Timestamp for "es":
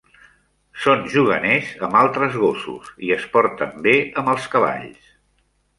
3.21-3.31